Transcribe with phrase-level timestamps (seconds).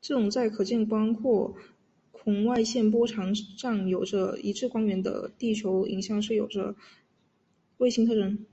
[0.00, 1.54] 这种在可见光或
[2.10, 6.74] 红外线波长上有着一致光源的地球影像是有用的
[7.76, 8.44] 卫星特征。